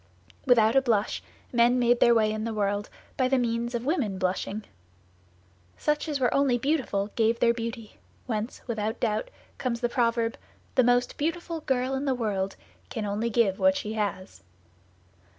Without 0.47 0.75
a 0.75 0.81
blush, 0.81 1.21
men 1.53 1.77
made 1.77 1.99
their 1.99 2.15
way 2.15 2.31
in 2.31 2.43
the 2.43 2.55
world 2.55 2.89
by 3.17 3.27
the 3.27 3.37
means 3.37 3.75
of 3.75 3.85
women 3.85 4.17
blushing. 4.17 4.63
Such 5.77 6.07
as 6.09 6.19
were 6.19 6.33
only 6.33 6.57
beautiful 6.57 7.11
gave 7.15 7.39
their 7.39 7.53
beauty, 7.53 7.99
whence, 8.25 8.63
without 8.65 8.99
doubt, 8.99 9.29
comes 9.59 9.79
the 9.79 9.89
proverb, 9.89 10.37
"The 10.73 10.83
most 10.83 11.17
beautiful 11.17 11.59
girl 11.59 11.93
in 11.93 12.05
the 12.05 12.15
world 12.15 12.55
can 12.89 13.05
only 13.05 13.29
give 13.29 13.59
what 13.59 13.77
she 13.77 13.93
has." 13.93 14.41